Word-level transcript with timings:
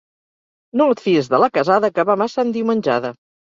No 0.81 0.87
et 0.93 1.03
fiïs 1.09 1.29
de 1.35 1.41
la 1.45 1.51
casada 1.59 1.93
que 1.99 2.09
va 2.13 2.19
massa 2.25 2.49
endiumenjada. 2.49 3.15